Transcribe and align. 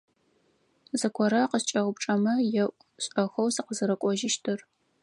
Зыгорэ 0.99 1.41
къыскӏэупчӏэмэ, 1.51 2.33
еӏу 2.63 2.75
шӏэхэу 3.03 3.49
сыкъызэрэкӏожьыщтыр. 3.55 4.59